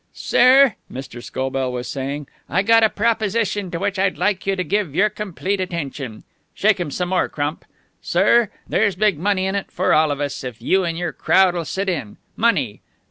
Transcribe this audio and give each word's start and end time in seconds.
"Sir," 0.15 0.77
Mr. 0.91 1.23
Scobell 1.23 1.71
was 1.71 1.87
saying, 1.87 2.27
"I 2.49 2.63
gotta 2.63 2.89
proposition 2.89 3.69
to 3.69 3.77
which 3.77 3.99
I'd 3.99 4.17
like 4.17 4.47
you 4.47 4.55
to 4.55 4.63
give 4.63 4.95
your 4.95 5.11
complete 5.11 5.59
attention. 5.61 6.23
Shake 6.55 6.79
him 6.79 6.89
some 6.89 7.09
more, 7.09 7.29
Crump. 7.29 7.65
Sir, 8.01 8.49
there's 8.67 8.95
big 8.95 9.19
money 9.19 9.45
in 9.45 9.53
it 9.53 9.69
for 9.69 9.93
all 9.93 10.09
of 10.09 10.19
us, 10.19 10.43
if 10.43 10.59
you 10.59 10.83
and 10.83 10.97
your 10.97 11.13
crowd'll 11.13 11.65
sit 11.65 11.87
in. 11.87 12.17
Money. 12.35 12.81